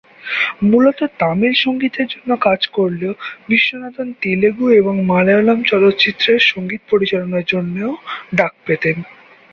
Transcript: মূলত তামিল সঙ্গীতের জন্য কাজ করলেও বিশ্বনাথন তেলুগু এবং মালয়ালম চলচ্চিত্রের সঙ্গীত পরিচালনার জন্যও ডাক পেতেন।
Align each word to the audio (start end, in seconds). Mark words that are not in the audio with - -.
মূলত 0.63 0.99
তামিল 1.19 1.53
সঙ্গীতের 1.57 2.07
জন্য 2.09 2.29
কাজ 2.41 2.61
করলেও 2.77 3.13
বিশ্বনাথন 3.49 4.07
তেলুগু 4.21 4.65
এবং 4.71 4.95
মালয়ালম 5.05 5.59
চলচ্চিত্রের 5.63 6.41
সঙ্গীত 6.51 6.81
পরিচালনার 6.91 7.45
জন্যও 7.47 7.91
ডাক 8.35 8.53
পেতেন। 8.65 8.97